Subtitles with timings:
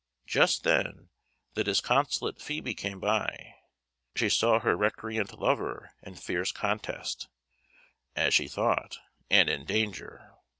[0.25, 1.09] Just then
[1.53, 3.53] the disconsolate Phoebe came by.
[4.15, 7.27] She saw her recreant lover in fierce contest,
[8.15, 8.97] as she thought,
[9.29, 10.33] and in danger.